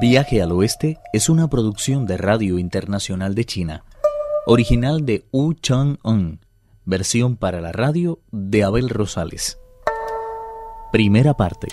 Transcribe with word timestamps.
Viaje 0.00 0.42
al 0.42 0.50
Oeste 0.50 0.98
es 1.12 1.28
una 1.28 1.48
producción 1.48 2.04
de 2.04 2.16
Radio 2.16 2.58
Internacional 2.58 3.34
de 3.34 3.44
China, 3.44 3.84
original 4.44 5.06
de 5.06 5.24
Wu 5.30 5.54
Chang-un, 5.54 6.40
versión 6.84 7.36
para 7.36 7.60
la 7.60 7.70
radio 7.70 8.18
de 8.32 8.64
Abel 8.64 8.88
Rosales. 8.88 9.58
Primera 10.90 11.34
parte. 11.34 11.68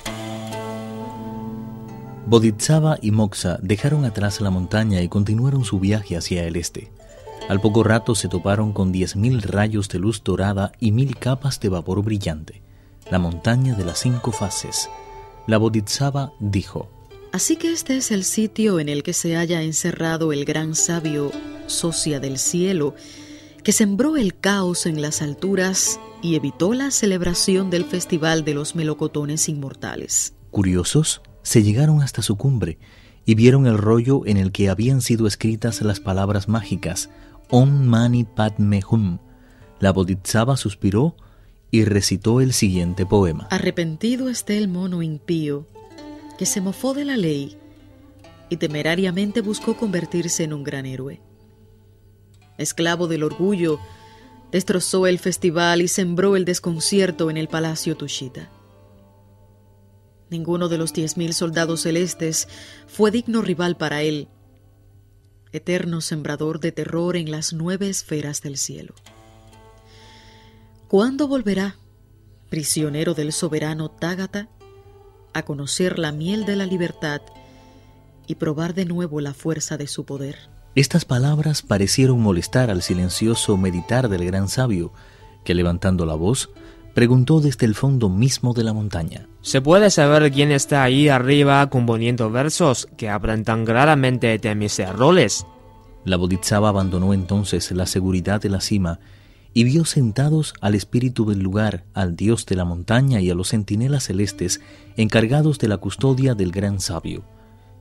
Bodhisattva 2.27 2.99
y 3.01 3.11
Moxa 3.11 3.57
dejaron 3.61 4.05
atrás 4.05 4.39
la 4.39 4.51
montaña 4.51 5.01
y 5.01 5.09
continuaron 5.09 5.63
su 5.63 5.79
viaje 5.79 6.15
hacia 6.15 6.43
el 6.43 6.57
este. 6.57 6.91
Al 7.49 7.59
poco 7.59 7.83
rato 7.83 8.13
se 8.13 8.29
toparon 8.29 8.71
con 8.71 8.91
diez 8.91 9.15
mil 9.15 9.41
rayos 9.41 9.89
de 9.89 9.97
luz 9.97 10.23
dorada 10.23 10.73
y 10.79 10.91
mil 10.91 11.17
capas 11.17 11.59
de 11.59 11.69
vapor 11.69 12.03
brillante, 12.03 12.61
la 13.09 13.17
montaña 13.17 13.73
de 13.73 13.83
las 13.83 13.99
cinco 13.99 14.31
fases. 14.31 14.89
La 15.47 15.57
Bodhisattva 15.57 16.33
dijo, 16.39 16.87
Así 17.31 17.55
que 17.55 17.71
este 17.71 17.95
es 17.95 18.11
el 18.11 18.25
sitio 18.25 18.79
en 18.81 18.89
el 18.89 19.03
que 19.03 19.13
se 19.13 19.37
haya 19.37 19.61
encerrado 19.61 20.33
el 20.33 20.43
gran 20.43 20.75
sabio 20.75 21.31
Socia 21.65 22.19
del 22.19 22.37
cielo, 22.37 22.93
que 23.63 23.71
sembró 23.71 24.17
el 24.17 24.37
caos 24.37 24.85
en 24.85 25.01
las 25.01 25.21
alturas 25.21 25.97
y 26.21 26.35
evitó 26.35 26.73
la 26.73 26.91
celebración 26.91 27.69
del 27.69 27.85
Festival 27.85 28.43
de 28.43 28.53
los 28.53 28.75
Melocotones 28.75 29.47
Inmortales. 29.47 30.33
Curiosos, 30.49 31.21
se 31.41 31.63
llegaron 31.63 32.01
hasta 32.01 32.21
su 32.21 32.35
cumbre 32.35 32.77
y 33.25 33.35
vieron 33.35 33.65
el 33.65 33.77
rollo 33.77 34.25
en 34.25 34.35
el 34.35 34.51
que 34.51 34.69
habían 34.69 34.99
sido 35.01 35.25
escritas 35.25 35.81
las 35.81 36.01
palabras 36.01 36.49
mágicas 36.49 37.09
Om 37.49 37.85
Mani 37.85 38.25
Padme 38.25 38.81
Hum. 38.89 39.19
La 39.79 39.93
Bodhisattva 39.93 40.57
suspiró 40.57 41.15
y 41.71 41.85
recitó 41.85 42.41
el 42.41 42.51
siguiente 42.51 43.05
poema. 43.05 43.47
Arrepentido 43.51 44.27
esté 44.27 44.57
el 44.57 44.67
mono 44.67 45.01
impío 45.01 45.65
que 46.37 46.45
se 46.45 46.61
mofó 46.61 46.93
de 46.93 47.05
la 47.05 47.17
ley 47.17 47.57
y 48.49 48.57
temerariamente 48.57 49.41
buscó 49.41 49.77
convertirse 49.77 50.43
en 50.43 50.53
un 50.53 50.63
gran 50.63 50.85
héroe. 50.85 51.21
Esclavo 52.57 53.07
del 53.07 53.23
orgullo, 53.23 53.79
destrozó 54.51 55.07
el 55.07 55.19
festival 55.19 55.81
y 55.81 55.87
sembró 55.87 56.35
el 56.35 56.45
desconcierto 56.45 57.29
en 57.29 57.37
el 57.37 57.47
palacio 57.47 57.95
Tushita. 57.95 58.49
Ninguno 60.29 60.69
de 60.69 60.77
los 60.77 60.93
diez 60.93 61.17
mil 61.17 61.33
soldados 61.33 61.81
celestes 61.81 62.47
fue 62.87 63.11
digno 63.11 63.41
rival 63.41 63.77
para 63.77 64.01
él, 64.01 64.27
eterno 65.51 66.01
sembrador 66.01 66.59
de 66.59 66.71
terror 66.71 67.15
en 67.17 67.31
las 67.31 67.53
nueve 67.53 67.89
esferas 67.89 68.41
del 68.41 68.57
cielo. 68.57 68.93
¿Cuándo 70.87 71.27
volverá, 71.27 71.77
prisionero 72.49 73.13
del 73.13 73.31
soberano 73.31 73.89
Tágata? 73.89 74.49
A 75.33 75.43
conocer 75.43 75.99
la 75.99 76.11
miel 76.11 76.45
de 76.45 76.55
la 76.55 76.65
libertad 76.65 77.21
y 78.27 78.35
probar 78.35 78.73
de 78.73 78.85
nuevo 78.85 79.21
la 79.21 79.33
fuerza 79.33 79.77
de 79.77 79.87
su 79.87 80.05
poder. 80.05 80.37
Estas 80.75 81.03
palabras 81.03 81.61
parecieron 81.61 82.21
molestar 82.21 82.69
al 82.69 82.81
silencioso 82.81 83.57
meditar 83.57 84.07
del 84.07 84.25
gran 84.25 84.47
sabio, 84.47 84.93
que 85.43 85.53
levantando 85.53 86.05
la 86.05 86.15
voz, 86.15 86.49
preguntó 86.93 87.41
desde 87.41 87.65
el 87.65 87.75
fondo 87.75 88.09
mismo 88.09 88.53
de 88.53 88.63
la 88.63 88.73
montaña. 88.73 89.27
¿Se 89.41 89.61
puede 89.61 89.89
saber 89.89 90.31
quién 90.31 90.51
está 90.51 90.83
ahí 90.83 91.09
arriba 91.09 91.69
componiendo 91.69 92.29
versos 92.29 92.87
que 92.97 93.09
hablan 93.09 93.43
tan 93.43 93.65
claramente 93.65 94.37
de 94.37 94.55
mis 94.55 94.79
errores? 94.79 95.45
La 96.05 96.17
Bodhisattva 96.17 96.69
abandonó 96.69 97.13
entonces 97.13 97.71
la 97.71 97.85
seguridad 97.85 98.41
de 98.41 98.49
la 98.49 98.61
cima 98.61 98.99
y 99.53 99.63
vio 99.63 99.85
sentados 99.85 100.53
al 100.61 100.75
espíritu 100.75 101.25
del 101.25 101.39
lugar, 101.39 101.83
al 101.93 102.15
dios 102.15 102.45
de 102.45 102.55
la 102.55 102.65
montaña 102.65 103.19
y 103.19 103.29
a 103.29 103.35
los 103.35 103.49
centinelas 103.49 104.05
celestes 104.05 104.61
encargados 104.95 105.59
de 105.59 105.67
la 105.67 105.77
custodia 105.77 106.35
del 106.35 106.51
gran 106.51 106.79
sabio. 106.79 107.23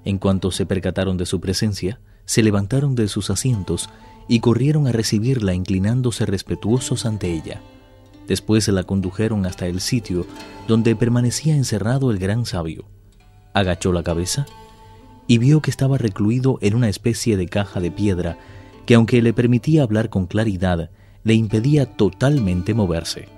En 0.05 0.19
cuanto 0.19 0.51
se 0.51 0.67
percataron 0.67 1.17
de 1.17 1.27
su 1.27 1.41
presencia, 1.41 2.01
se 2.25 2.43
levantaron 2.43 2.95
de 2.95 3.09
sus 3.09 3.31
asientos 3.31 3.89
y 4.29 4.41
corrieron 4.41 4.87
a 4.87 4.93
recibirla 4.93 5.55
inclinándose 5.55 6.27
respetuosos 6.27 7.07
ante 7.07 7.33
ella. 7.33 7.61
Después 8.27 8.65
se 8.65 8.73
la 8.73 8.85
condujeron 8.85 9.47
hasta 9.47 9.67
el 9.67 9.81
sitio 9.81 10.27
donde 10.69 10.95
permanecía 10.95 11.57
encerrado 11.57 12.11
el 12.11 12.19
gran 12.19 12.47
sabio. 12.47 12.85
Agachó 13.55 13.93
la 13.93 14.05
cabeza 14.05 14.47
y 15.27 15.39
vio 15.39 15.61
que 15.61 15.71
estaba 15.71 15.99
recluido 15.99 16.59
en 16.61 16.75
una 16.75 16.89
especie 16.89 17.37
de 17.37 17.49
caja 17.49 17.81
de 17.81 17.91
piedra 17.91 18.39
que 18.87 18.95
aunque 18.95 19.23
le 19.23 19.33
permitía 19.33 19.83
hablar 19.83 20.11
con 20.11 20.27
claridad, 20.27 20.91
le 21.25 21.35
impedía 21.35 21.87
totalmente 21.87 22.75
moverse. 22.75 23.29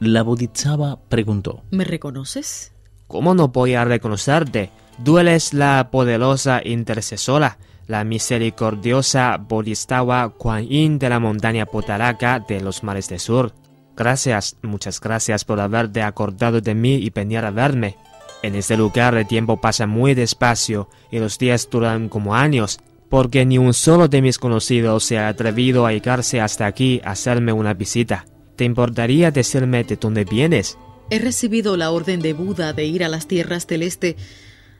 La 0.00 0.22
Bodhisattva 0.22 0.98
preguntó: 1.08 1.62
¿Me 1.70 1.84
reconoces? 1.84 2.72
¿Cómo 3.06 3.34
no 3.34 3.48
voy 3.48 3.74
a 3.74 3.84
reconocerte? 3.84 4.70
Tú 5.04 5.18
eres 5.18 5.54
la 5.54 5.88
poderosa 5.90 6.60
intercesora, 6.64 7.58
la 7.86 8.04
misericordiosa 8.04 9.36
Bodhisattva 9.36 10.30
Kuan 10.30 10.66
Yin 10.66 10.98
de 10.98 11.08
la 11.08 11.20
montaña 11.20 11.66
Potaraka 11.66 12.40
de 12.40 12.60
los 12.60 12.82
mares 12.82 13.08
del 13.08 13.20
sur. 13.20 13.52
Gracias, 13.96 14.56
muchas 14.62 15.00
gracias 15.00 15.44
por 15.44 15.60
haberte 15.60 16.02
acordado 16.02 16.60
de 16.60 16.74
mí 16.74 16.94
y 16.94 17.10
venir 17.10 17.44
a 17.44 17.50
verme. 17.50 17.96
En 18.42 18.54
este 18.54 18.76
lugar 18.76 19.14
el 19.14 19.26
tiempo 19.26 19.60
pasa 19.60 19.86
muy 19.86 20.14
despacio 20.14 20.88
y 21.10 21.18
los 21.18 21.38
días 21.38 21.68
duran 21.70 22.08
como 22.08 22.34
años, 22.34 22.80
porque 23.12 23.44
ni 23.44 23.58
un 23.58 23.74
solo 23.74 24.08
de 24.08 24.22
mis 24.22 24.38
conocidos 24.38 25.04
se 25.04 25.18
ha 25.18 25.28
atrevido 25.28 25.84
a 25.84 25.92
llegarse 25.92 26.40
hasta 26.40 26.64
aquí 26.64 27.02
a 27.04 27.10
hacerme 27.10 27.52
una 27.52 27.74
visita. 27.74 28.24
¿Te 28.56 28.64
importaría 28.64 29.30
decirme 29.30 29.84
de 29.84 29.96
dónde 29.96 30.24
vienes? 30.24 30.78
He 31.10 31.18
recibido 31.18 31.76
la 31.76 31.90
orden 31.90 32.20
de 32.20 32.32
Buda 32.32 32.72
de 32.72 32.86
ir 32.86 33.04
a 33.04 33.10
las 33.10 33.26
tierras 33.26 33.66
del 33.66 33.82
este 33.82 34.16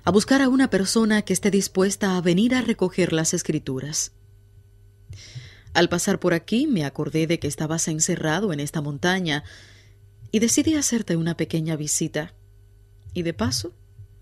a 0.03 0.11
buscar 0.11 0.41
a 0.41 0.49
una 0.49 0.71
persona 0.71 1.21
que 1.21 1.35
esté 1.35 1.51
dispuesta 1.51 2.17
a 2.17 2.23
venir 2.23 2.55
a 2.55 2.63
recoger 2.63 3.13
las 3.13 3.35
escrituras. 3.35 4.13
Al 5.75 5.91
pasar 5.91 6.19
por 6.19 6.33
aquí 6.33 6.67
me 6.67 6.87
acordé 6.87 7.27
de 7.27 7.39
que 7.39 7.49
estabas 7.49 7.87
encerrado 7.87 8.55
en 8.55 8.61
esta 8.61 8.81
montaña 8.81 9.45
y 10.31 10.39
decidí 10.39 10.75
hacerte 10.75 11.17
una 11.17 11.37
pequeña 11.37 11.77
visita 11.77 12.33
y 13.13 13.25
de 13.25 13.35
paso 13.35 13.75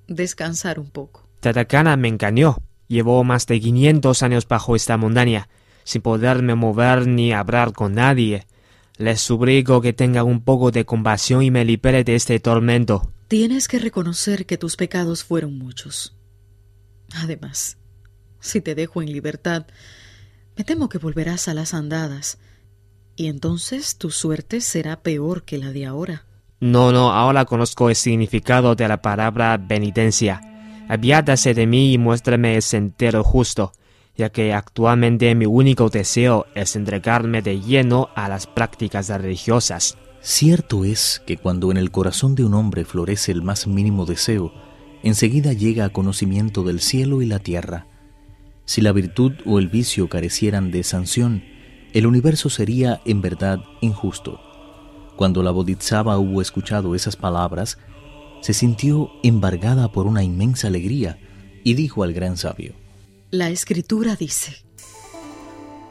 descansar 0.08 0.80
un 0.80 0.90
poco. 0.90 1.28
Tatakana 1.38 1.96
me 1.96 2.08
engañó. 2.08 2.56
Llevo 2.90 3.22
más 3.22 3.46
de 3.46 3.60
500 3.60 4.20
años 4.24 4.48
bajo 4.48 4.74
esta 4.74 4.96
montaña, 4.96 5.48
sin 5.84 6.02
poderme 6.02 6.56
mover 6.56 7.06
ni 7.06 7.32
hablar 7.32 7.72
con 7.72 7.94
nadie. 7.94 8.48
Les 8.96 9.20
suplico 9.20 9.80
que 9.80 9.92
tengan 9.92 10.26
un 10.26 10.42
poco 10.42 10.72
de 10.72 10.84
compasión 10.84 11.44
y 11.44 11.52
me 11.52 11.64
libere 11.64 12.02
de 12.02 12.16
este 12.16 12.40
tormento. 12.40 13.12
Tienes 13.28 13.68
que 13.68 13.78
reconocer 13.78 14.44
que 14.44 14.58
tus 14.58 14.74
pecados 14.74 15.22
fueron 15.22 15.56
muchos. 15.56 16.16
Además, 17.14 17.78
si 18.40 18.60
te 18.60 18.74
dejo 18.74 19.02
en 19.02 19.12
libertad, 19.12 19.66
me 20.56 20.64
temo 20.64 20.88
que 20.88 20.98
volverás 20.98 21.46
a 21.46 21.54
las 21.54 21.74
andadas, 21.74 22.38
y 23.14 23.28
entonces 23.28 23.98
tu 23.98 24.10
suerte 24.10 24.60
será 24.60 25.00
peor 25.00 25.44
que 25.44 25.58
la 25.58 25.70
de 25.70 25.86
ahora. 25.86 26.26
No, 26.58 26.90
no, 26.90 27.12
ahora 27.12 27.44
conozco 27.44 27.88
el 27.88 27.94
significado 27.94 28.74
de 28.74 28.88
la 28.88 29.00
palabra 29.00 29.64
penitencia. 29.68 30.49
Apiádase 30.90 31.54
de 31.54 31.68
mí 31.68 31.92
y 31.92 31.98
muéstrame 31.98 32.56
el 32.56 32.62
sendero 32.62 33.22
justo, 33.22 33.70
ya 34.16 34.30
que 34.30 34.52
actualmente 34.52 35.32
mi 35.36 35.46
único 35.46 35.88
deseo 35.88 36.46
es 36.56 36.74
entregarme 36.74 37.42
de 37.42 37.60
lleno 37.60 38.08
a 38.16 38.28
las 38.28 38.48
prácticas 38.48 39.08
religiosas. 39.08 39.96
Cierto 40.20 40.84
es 40.84 41.22
que 41.28 41.36
cuando 41.36 41.70
en 41.70 41.76
el 41.76 41.92
corazón 41.92 42.34
de 42.34 42.44
un 42.44 42.54
hombre 42.54 42.84
florece 42.84 43.30
el 43.30 43.40
más 43.40 43.68
mínimo 43.68 44.04
deseo, 44.04 44.52
enseguida 45.04 45.52
llega 45.52 45.84
a 45.84 45.90
conocimiento 45.90 46.64
del 46.64 46.80
cielo 46.80 47.22
y 47.22 47.26
la 47.26 47.38
tierra. 47.38 47.86
Si 48.64 48.80
la 48.80 48.90
virtud 48.90 49.34
o 49.46 49.60
el 49.60 49.68
vicio 49.68 50.08
carecieran 50.08 50.72
de 50.72 50.82
sanción, 50.82 51.44
el 51.92 52.04
universo 52.04 52.50
sería 52.50 53.00
en 53.04 53.20
verdad 53.20 53.60
injusto. 53.80 54.40
Cuando 55.14 55.44
la 55.44 55.52
Bodhisattva 55.52 56.18
hubo 56.18 56.42
escuchado 56.42 56.96
esas 56.96 57.14
palabras, 57.14 57.78
se 58.40 58.54
sintió 58.54 59.10
embargada 59.22 59.92
por 59.92 60.06
una 60.06 60.22
inmensa 60.22 60.68
alegría 60.68 61.18
y 61.64 61.74
dijo 61.74 62.02
al 62.02 62.12
gran 62.12 62.36
sabio, 62.36 62.74
La 63.30 63.50
escritura 63.50 64.16
dice, 64.16 64.64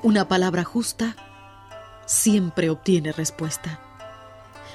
una 0.02 0.28
palabra 0.28 0.64
justa 0.64 1.16
siempre 2.06 2.70
obtiene 2.70 3.12
respuesta, 3.12 3.80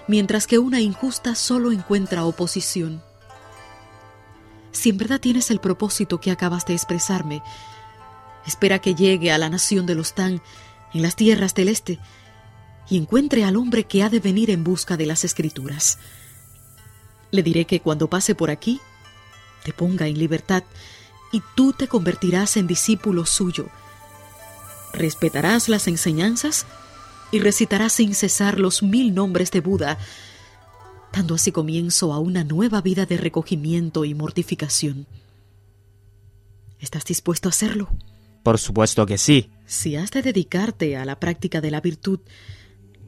mientras 0.06 0.46
que 0.46 0.58
una 0.58 0.80
injusta 0.80 1.34
solo 1.34 1.72
encuentra 1.72 2.24
oposición. 2.24 3.02
Si 4.70 4.90
en 4.90 4.98
verdad 4.98 5.20
tienes 5.20 5.50
el 5.50 5.60
propósito 5.60 6.20
que 6.20 6.30
acabas 6.30 6.66
de 6.66 6.74
expresarme, 6.74 7.42
espera 8.46 8.78
que 8.80 8.94
llegue 8.94 9.32
a 9.32 9.38
la 9.38 9.48
nación 9.48 9.86
de 9.86 9.94
los 9.94 10.14
Tan 10.14 10.42
en 10.92 11.02
las 11.02 11.16
tierras 11.16 11.54
del 11.54 11.68
este 11.68 11.98
y 12.88 12.98
encuentre 12.98 13.44
al 13.44 13.56
hombre 13.56 13.84
que 13.84 14.02
ha 14.02 14.10
de 14.10 14.20
venir 14.20 14.50
en 14.50 14.62
busca 14.62 14.96
de 14.96 15.06
las 15.06 15.24
escrituras. 15.24 15.98
Le 17.34 17.42
diré 17.42 17.64
que 17.64 17.80
cuando 17.80 18.08
pase 18.08 18.36
por 18.36 18.48
aquí, 18.48 18.80
te 19.64 19.72
ponga 19.72 20.06
en 20.06 20.16
libertad 20.16 20.62
y 21.32 21.42
tú 21.56 21.72
te 21.72 21.88
convertirás 21.88 22.56
en 22.56 22.68
discípulo 22.68 23.26
suyo. 23.26 23.66
Respetarás 24.92 25.68
las 25.68 25.88
enseñanzas 25.88 26.64
y 27.32 27.40
recitarás 27.40 27.94
sin 27.94 28.14
cesar 28.14 28.60
los 28.60 28.84
mil 28.84 29.16
nombres 29.16 29.50
de 29.50 29.58
Buda, 29.58 29.98
dando 31.12 31.34
así 31.34 31.50
comienzo 31.50 32.12
a 32.12 32.20
una 32.20 32.44
nueva 32.44 32.80
vida 32.82 33.04
de 33.04 33.16
recogimiento 33.16 34.04
y 34.04 34.14
mortificación. 34.14 35.08
¿Estás 36.78 37.04
dispuesto 37.04 37.48
a 37.48 37.50
hacerlo? 37.50 37.88
Por 38.44 38.60
supuesto 38.60 39.06
que 39.06 39.18
sí. 39.18 39.50
Si 39.66 39.96
has 39.96 40.12
de 40.12 40.22
dedicarte 40.22 40.96
a 40.96 41.04
la 41.04 41.18
práctica 41.18 41.60
de 41.60 41.72
la 41.72 41.80
virtud, 41.80 42.20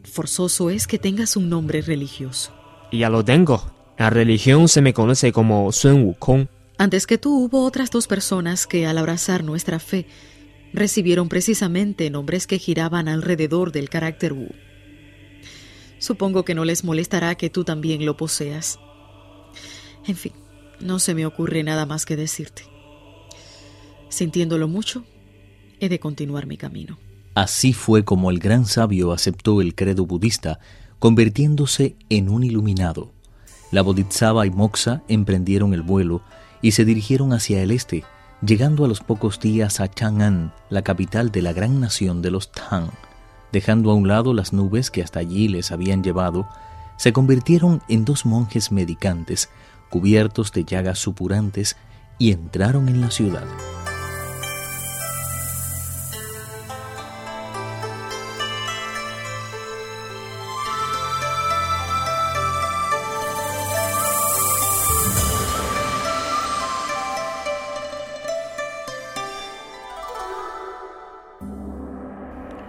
forzoso 0.03 0.69
es 0.69 0.89
que 0.89 0.99
tengas 0.99 1.37
un 1.37 1.49
nombre 1.49 1.81
religioso. 1.81 2.53
Ya 2.91 3.09
lo 3.09 3.25
tengo. 3.25 3.76
La 3.99 4.11
religión 4.11 4.69
se 4.69 4.83
me 4.83 4.93
conoce 4.93 5.33
como 5.33 5.73
Sun 5.73 6.05
Wukong. 6.05 6.49
Antes 6.77 7.07
que 7.07 7.17
tú 7.17 7.45
hubo 7.45 7.65
otras 7.65 7.91
dos 7.91 8.07
personas 8.07 8.67
que 8.67 8.87
al 8.87 8.99
abrazar 8.99 9.43
nuestra 9.43 9.79
fe 9.79 10.07
recibieron 10.75 11.31
precisamente 11.31 12.11
nombres 12.11 12.47
que 12.47 12.59
giraban 12.59 13.09
alrededor 13.09 13.73
del 13.73 13.89
carácter 13.89 14.35
Wu. 14.35 14.49
Supongo 15.99 16.45
que 16.45 16.55
no 16.55 16.67
les 16.67 16.85
molestará 16.85 17.35
que 17.37 17.49
tú 17.49 17.65
también 17.65 18.05
lo 18.05 18.19
poseas. 18.19 18.79
En 20.07 20.17
fin, 20.17 20.33
no 20.79 20.99
se 20.99 21.15
me 21.15 21.25
ocurre 21.25 21.63
nada 21.63 21.87
más 21.87 22.05
que 22.05 22.17
decirte. 22.17 22.65
Sintiéndolo 24.11 24.69
mucho, 24.69 25.07
he 25.81 25.89
de 25.89 25.99
continuar 25.99 26.47
mi 26.47 26.59
camino. 26.59 26.99
Así 27.35 27.73
fue 27.73 28.05
como 28.05 28.31
el 28.31 28.39
gran 28.39 28.67
sabio 28.67 29.13
aceptó 29.13 29.63
el 29.63 29.75
credo 29.75 30.05
budista, 30.05 30.59
convirtiéndose 30.99 31.97
en 32.11 32.29
un 32.29 32.45
iluminado. 32.45 33.16
La 33.71 33.83
Bodhisattva 33.83 34.47
y 34.47 34.51
Moxa 34.51 35.03
emprendieron 35.09 35.75
el 35.75 35.83
vuelo 35.83 36.23
y 36.63 36.73
se 36.73 36.85
dirigieron 36.85 37.33
hacia 37.33 37.63
el 37.63 37.71
este, 37.71 38.05
llegando 38.41 38.85
a 38.85 38.89
los 38.89 39.01
pocos 39.01 39.41
días 39.41 39.81
a 39.81 39.89
Chang'an, 39.89 40.53
la 40.71 40.83
capital 40.83 41.31
de 41.31 41.43
la 41.43 41.53
gran 41.53 41.81
nación 41.81 42.23
de 42.23 42.31
los 42.31 42.53
Tang. 42.53 42.91
Dejando 43.53 43.91
a 43.91 43.95
un 43.95 44.09
lado 44.09 44.35
las 44.35 44.53
nubes 44.53 44.91
que 44.91 45.03
hasta 45.03 45.21
allí 45.21 45.49
les 45.49 45.73
habían 45.73 46.03
llevado, 46.03 46.47
se 46.97 47.13
convirtieron 47.13 47.83
en 47.89 48.05
dos 48.05 48.25
monjes 48.25 48.73
medicantes, 48.73 49.49
cubiertos 49.89 50.53
de 50.53 50.65
llagas 50.65 50.99
supurantes, 50.99 51.77
y 52.19 52.33
entraron 52.33 52.89
en 52.89 53.01
la 53.01 53.11
ciudad. 53.11 53.45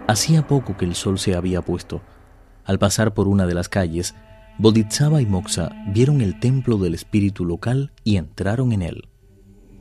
Hacía 0.07 0.47
poco 0.47 0.77
que 0.77 0.85
el 0.85 0.95
sol 0.95 1.19
se 1.19 1.35
había 1.35 1.61
puesto. 1.61 2.01
Al 2.63 2.79
pasar 2.79 3.13
por 3.13 3.27
una 3.27 3.45
de 3.45 3.53
las 3.53 3.67
calles, 3.67 4.15
Bodhisattva 4.57 5.21
y 5.21 5.25
Moxa 5.25 5.69
vieron 5.87 6.21
el 6.21 6.39
templo 6.39 6.77
del 6.77 6.93
espíritu 6.93 7.43
local 7.43 7.91
y 8.05 8.15
entraron 8.15 8.71
en 8.71 8.83
él. 8.83 9.09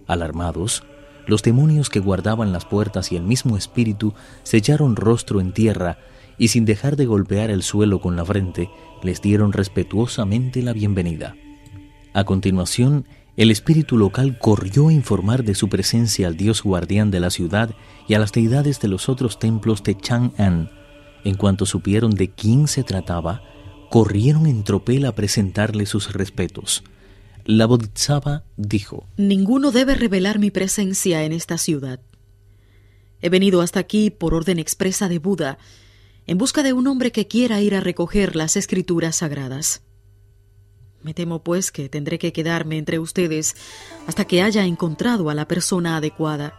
Alarmados, 0.08 0.82
los 1.28 1.42
demonios 1.42 1.90
que 1.90 2.00
guardaban 2.00 2.52
las 2.52 2.64
puertas 2.64 3.12
y 3.12 3.16
el 3.16 3.22
mismo 3.22 3.56
espíritu 3.56 4.14
se 4.42 4.56
echaron 4.56 4.96
rostro 4.96 5.40
en 5.40 5.52
tierra 5.52 5.98
y 6.38 6.48
sin 6.48 6.64
dejar 6.64 6.96
de 6.96 7.06
golpear 7.06 7.50
el 7.50 7.62
suelo 7.62 8.00
con 8.00 8.16
la 8.16 8.24
frente, 8.24 8.68
les 9.02 9.22
dieron 9.22 9.52
respetuosamente 9.52 10.60
la 10.60 10.72
bienvenida. 10.72 11.36
A 12.14 12.24
continuación, 12.24 13.06
el 13.36 13.50
espíritu 13.50 13.98
local 13.98 14.38
corrió 14.38 14.88
a 14.88 14.92
informar 14.92 15.44
de 15.44 15.54
su 15.54 15.68
presencia 15.68 16.26
al 16.26 16.36
dios 16.36 16.62
guardián 16.62 17.10
de 17.10 17.20
la 17.20 17.30
ciudad 17.30 17.74
y 18.08 18.14
a 18.14 18.18
las 18.18 18.32
deidades 18.32 18.80
de 18.80 18.88
los 18.88 19.08
otros 19.08 19.38
templos 19.38 19.82
de 19.82 19.96
Chang'an. 19.96 20.70
En 21.24 21.34
cuanto 21.34 21.66
supieron 21.66 22.12
de 22.12 22.30
quién 22.30 22.66
se 22.66 22.82
trataba, 22.82 23.42
corrieron 23.90 24.46
en 24.46 24.64
tropel 24.64 25.04
a 25.04 25.14
presentarle 25.14 25.84
sus 25.86 26.12
respetos. 26.12 26.82
La 27.44 27.66
Bodhisattva 27.66 28.44
dijo: 28.56 29.06
Ninguno 29.16 29.70
debe 29.70 29.94
revelar 29.94 30.38
mi 30.38 30.50
presencia 30.50 31.24
en 31.24 31.32
esta 31.32 31.58
ciudad. 31.58 32.00
He 33.20 33.28
venido 33.28 33.60
hasta 33.60 33.80
aquí 33.80 34.10
por 34.10 34.34
orden 34.34 34.58
expresa 34.58 35.08
de 35.08 35.18
Buda, 35.18 35.58
en 36.26 36.38
busca 36.38 36.62
de 36.62 36.72
un 36.72 36.86
hombre 36.86 37.12
que 37.12 37.28
quiera 37.28 37.60
ir 37.60 37.74
a 37.74 37.80
recoger 37.80 38.34
las 38.34 38.56
escrituras 38.56 39.16
sagradas. 39.16 39.82
Me 41.06 41.14
temo, 41.14 41.38
pues, 41.38 41.70
que 41.70 41.88
tendré 41.88 42.18
que 42.18 42.32
quedarme 42.32 42.78
entre 42.78 42.98
ustedes 42.98 43.54
hasta 44.08 44.24
que 44.24 44.42
haya 44.42 44.64
encontrado 44.64 45.30
a 45.30 45.34
la 45.34 45.46
persona 45.46 45.96
adecuada. 45.96 46.52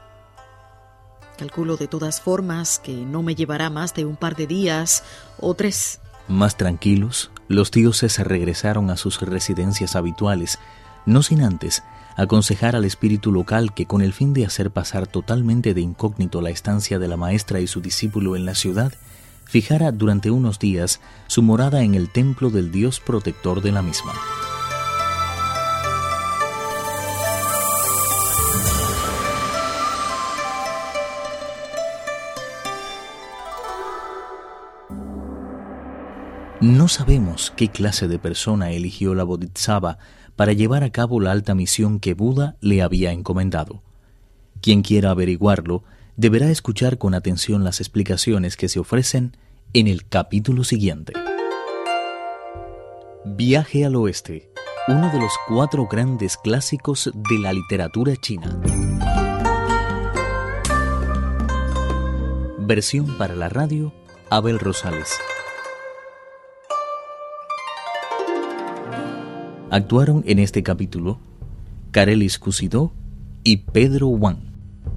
Calculo 1.38 1.76
de 1.76 1.90
todas 1.90 2.22
formas 2.22 2.80
que 2.80 2.94
no 2.94 3.24
me 3.24 3.36
llevará 3.36 3.70
más 3.70 3.94
de 3.94 4.06
un 4.06 4.16
par 4.16 4.38
de 4.38 4.48
días 4.48 5.04
o 5.38 5.54
tres. 5.54 6.00
Más 6.30 6.56
tranquilos, 6.56 7.30
los 7.50 7.72
dioses 7.72 8.14
se 8.14 8.24
regresaron 8.24 8.90
a 8.90 8.96
sus 8.96 9.20
residencias 9.20 9.98
habituales, 9.98 10.60
no 11.06 11.24
sin 11.24 11.42
antes 11.42 11.84
aconsejar 12.16 12.78
al 12.78 12.86
espíritu 12.86 13.34
local 13.34 13.74
que 13.74 13.86
con 13.86 14.02
el 14.02 14.14
fin 14.14 14.34
de 14.34 14.46
hacer 14.46 14.72
pasar 14.72 15.08
totalmente 15.08 15.74
de 15.74 15.82
incógnito 15.82 16.42
la 16.42 16.52
estancia 16.52 17.00
de 17.00 17.10
la 17.10 17.18
maestra 17.18 17.60
y 17.60 17.68
su 17.68 17.82
discípulo 17.82 18.38
en 18.38 18.46
la 18.46 18.56
ciudad, 18.56 18.94
fijara 19.48 19.92
durante 19.92 20.32
unos 20.32 20.60
días 20.60 21.00
su 21.28 21.42
morada 21.42 21.84
en 21.84 21.96
el 21.96 22.10
templo 22.10 22.50
del 22.50 22.72
dios 22.72 23.00
protector 23.00 23.62
de 23.62 23.72
la 23.72 23.82
misma. 23.82 24.14
No 36.60 36.88
sabemos 36.88 37.54
qué 37.56 37.70
clase 37.70 38.08
de 38.08 38.18
persona 38.18 38.72
eligió 38.72 39.14
la 39.14 39.24
Bodhisattva 39.24 40.00
para 40.36 40.54
llevar 40.54 40.84
a 40.84 40.90
cabo 40.90 41.20
la 41.20 41.32
alta 41.32 41.54
misión 41.54 42.00
que 42.00 42.16
Buda 42.16 42.56
le 42.62 42.82
había 42.82 43.12
encomendado. 43.12 43.84
Quien 44.60 44.82
quiera 44.82 45.12
averiguarlo 45.12 45.84
deberá 46.18 46.50
escuchar 46.50 46.98
con 46.98 47.14
atención 47.14 47.64
las 47.64 47.80
explicaciones 47.80 48.58
que 48.58 48.68
se 48.68 48.80
ofrecen 48.80 49.38
en 49.74 49.88
el 49.88 50.08
capítulo 50.08 50.64
siguiente. 50.64 51.14
Viaje 53.24 53.86
al 53.86 53.96
Oeste, 53.96 54.52
uno 54.88 55.12
de 55.12 55.20
los 55.20 55.32
cuatro 55.48 55.88
grandes 55.88 56.36
clásicos 56.38 57.12
de 57.14 57.40
la 57.40 57.54
literatura 57.54 58.16
china. 58.16 58.60
Versión 62.58 63.16
para 63.20 63.36
la 63.36 63.48
radio, 63.48 63.94
Abel 64.32 64.58
Rosales. 64.60 65.12
Actuaron 69.70 70.24
en 70.26 70.40
este 70.40 70.64
capítulo 70.64 71.20
Carelis 71.92 72.40
Cusidó 72.40 72.92
y 73.44 73.58
Pedro 73.58 74.08
Wang. 74.08 74.47